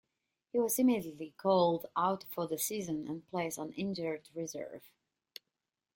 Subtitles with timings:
[0.51, 4.89] He was immediately called out for the season and placed on injured reserve.